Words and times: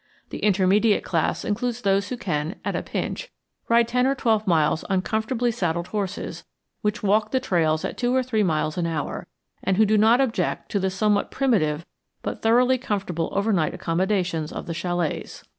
The 0.31 0.39
intermediate 0.39 1.03
class 1.03 1.45
includes 1.45 1.81
those 1.81 2.09
who 2.09 2.17
can, 2.17 2.55
at 2.65 2.75
a 2.75 2.81
pinch, 2.81 3.29
ride 3.69 3.87
ten 3.87 4.07
or 4.07 4.15
twelve 4.15 4.47
miles 4.47 4.83
on 4.85 5.03
comfortably 5.03 5.51
saddled 5.51 5.89
horses 5.89 6.43
which 6.81 7.03
walk 7.03 7.29
the 7.29 7.39
trails 7.39 7.85
at 7.85 7.99
two 7.99 8.15
or 8.15 8.23
three 8.23 8.41
miles 8.41 8.79
an 8.79 8.87
hour, 8.87 9.27
and 9.63 9.77
who 9.77 9.85
do 9.85 9.99
not 9.99 10.19
object 10.19 10.71
to 10.71 10.79
the 10.79 10.89
somewhat 10.89 11.29
primitive 11.29 11.85
but 12.23 12.41
thoroughly 12.41 12.79
comfortable 12.79 13.29
overnight 13.31 13.75
accommodations 13.75 14.51
of 14.51 14.65
the 14.65 14.73
chalets. 14.73 15.43